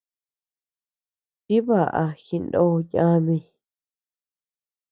[1.45, 3.37] Tibaʼa jinoo yami.